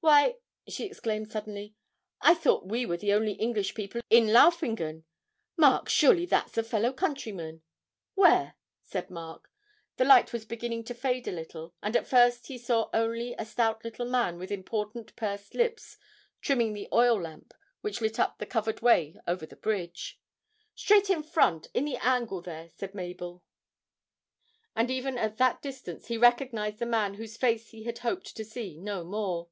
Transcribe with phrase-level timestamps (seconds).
[0.00, 0.36] Why,'
[0.66, 1.74] she exclaimed suddenly,
[2.22, 5.04] 'I thought we were the only English people in Laufingen.
[5.58, 7.60] Mark, surely that's a fellow countryman?'
[8.14, 9.50] 'Where?' said Mark.
[9.98, 13.44] The light was beginning to fade a little, and at first he only saw a
[13.44, 15.98] stout little man with important pursed lips
[16.40, 17.52] trimming the oil lamp
[17.82, 20.18] which lit up the covered way over the bridge.
[20.74, 23.44] 'Straight in front; in the angle there,' said Mabel;
[24.74, 28.42] and even at that distance he recognised the man whose face he had hoped to
[28.42, 29.50] see no more.